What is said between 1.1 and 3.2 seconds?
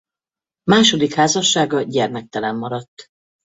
házassága gyermektelen maradt.